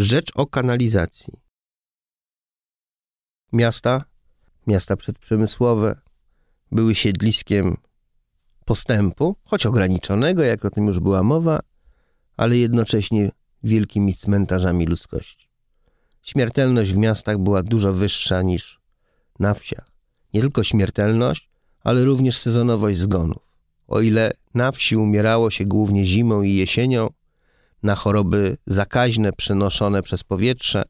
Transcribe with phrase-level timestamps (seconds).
[0.00, 1.32] rzecz o kanalizacji.
[3.52, 4.04] Miasta,
[4.66, 6.00] miasta przedprzemysłowe,
[6.72, 7.76] były siedliskiem
[8.64, 11.60] postępu, choć ograniczonego, jak o tym już była mowa,
[12.36, 13.30] ale jednocześnie
[13.62, 15.48] wielkimi cmentarzami ludzkości.
[16.22, 18.80] Śmiertelność w miastach była dużo wyższa niż
[19.38, 19.90] na wsiach.
[20.34, 23.42] Nie tylko śmiertelność, ale również sezonowość zgonów.
[23.88, 27.10] O ile na wsi umierało się głównie zimą i jesienią,
[27.82, 30.82] na choroby zakaźne przenoszone przez powietrze,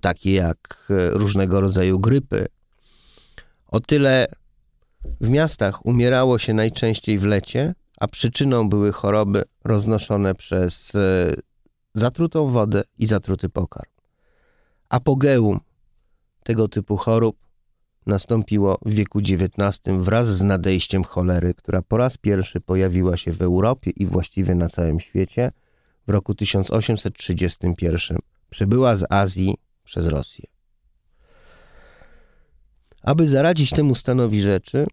[0.00, 2.46] takie jak e, różnego rodzaju grypy,
[3.68, 4.26] o tyle
[5.20, 11.34] w miastach umierało się najczęściej w lecie, a przyczyną były choroby roznoszone przez e,
[11.94, 13.90] zatrutą wodę i zatruty pokarm.
[14.88, 15.60] Apogeum
[16.42, 17.36] tego typu chorób
[18.06, 23.42] nastąpiło w wieku XIX wraz z nadejściem cholery, która po raz pierwszy pojawiła się w
[23.42, 25.52] Europie i właściwie na całym świecie
[26.06, 28.18] w roku 1831.
[28.50, 30.44] Przybyła z Azji przez Rosję.
[33.02, 34.86] Aby zaradzić temu stanowi rzeczy,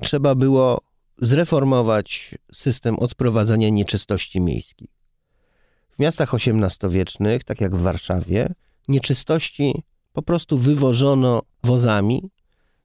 [0.00, 0.80] trzeba było
[1.18, 4.90] zreformować system odprowadzania nieczystości miejskich.
[5.90, 8.54] W miastach XVIII-wiecznych, tak jak w Warszawie,
[8.88, 12.30] nieczystości po prostu wywożono wozami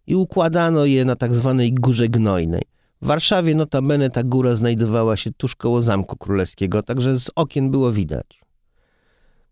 [0.07, 2.70] i układano je na tak zwanej górze gnojnej.
[3.01, 7.91] W Warszawie notabene ta góra znajdowała się tuż koło Zamku Królewskiego, także z okien było
[7.91, 8.41] widać.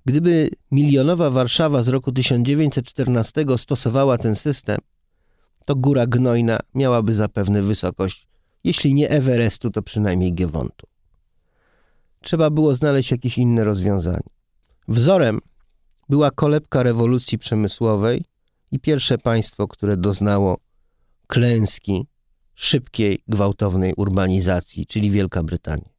[0.05, 4.77] Gdyby milionowa Warszawa z roku 1914 stosowała ten system,
[5.65, 8.27] to góra gnojna miałaby zapewne wysokość,
[8.63, 10.87] jeśli nie Everestu, to przynajmniej Giewontu.
[12.21, 14.29] Trzeba było znaleźć jakieś inne rozwiązanie.
[14.87, 15.39] Wzorem
[16.09, 18.25] była kolebka rewolucji przemysłowej
[18.71, 20.57] i pierwsze państwo, które doznało
[21.27, 22.07] klęski
[22.63, 25.89] szybkiej, gwałtownej urbanizacji, czyli Wielka Brytania.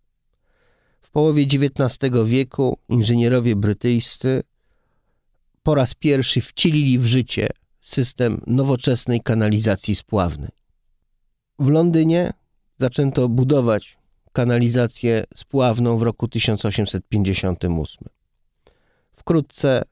[1.01, 4.43] W połowie XIX wieku inżynierowie brytyjscy
[5.63, 7.49] po raz pierwszy wcielili w życie
[7.81, 10.51] system nowoczesnej kanalizacji spławnej.
[11.59, 12.33] W Londynie
[12.79, 13.99] zaczęto budować
[14.33, 18.09] kanalizację spławną w roku 1858.
[19.17, 19.83] Wkrótce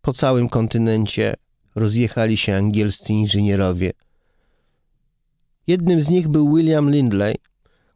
[0.00, 1.34] po całym kontynencie
[1.74, 3.92] rozjechali się angielscy inżynierowie.
[5.68, 7.34] Jednym z nich był William Lindley,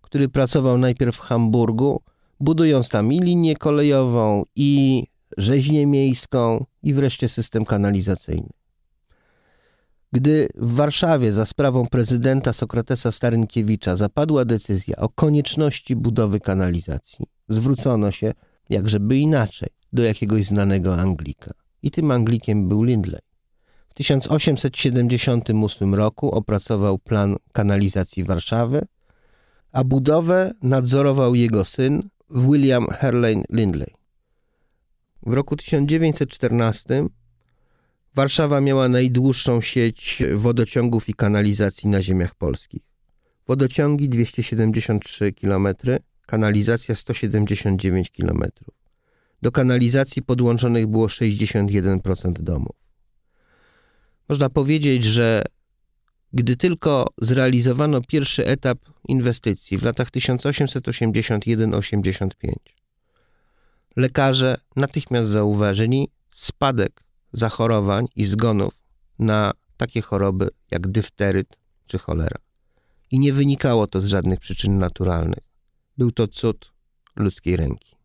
[0.03, 2.03] który pracował najpierw w Hamburgu,
[2.41, 5.05] budując tam i linię kolejową, i
[5.37, 8.49] rzeźnię miejską, i wreszcie system kanalizacyjny.
[10.13, 18.11] Gdy w Warszawie za sprawą prezydenta Sokratesa Starynkiewicza zapadła decyzja o konieczności budowy kanalizacji, zwrócono
[18.11, 18.33] się,
[18.71, 21.51] jakżeby inaczej, do jakiegoś znanego Anglika.
[21.83, 23.32] I tym Anglikiem był Lindley.
[23.93, 28.87] W 1878 roku opracował plan kanalizacji Warszawy,
[29.73, 33.95] a budowę nadzorował jego syn William Herlane Lindley.
[35.27, 37.07] W roku 1914
[38.15, 42.83] Warszawa miała najdłuższą sieć wodociągów i kanalizacji na ziemiach polskich.
[43.49, 45.69] Wodociągi 273 km,
[46.27, 48.45] kanalizacja 179 km.
[49.43, 52.82] Do kanalizacji podłączonych było 61% domów.
[54.29, 55.45] Można powiedzieć, że
[56.33, 58.79] gdy tylko zrealizowano pierwszy etap
[59.09, 62.53] inwestycji w latach 1881-85,
[63.97, 68.75] lekarze natychmiast zauważyli spadek zachorowań i zgonów
[69.19, 72.39] na takie choroby jak dyfteryt czy cholera.
[73.11, 75.45] I nie wynikało to z żadnych przyczyn naturalnych.
[75.99, 76.73] Był to cud
[77.17, 77.97] ludzkiej ręki.